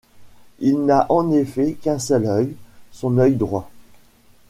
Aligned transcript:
Il 0.57 0.83
n'a 0.87 1.05
en 1.11 1.29
effet 1.31 1.73
qu'un 1.73 1.99
seul 1.99 2.25
œil, 2.25 2.55
son 2.91 3.19
œil 3.19 3.35
droit. 3.35 3.69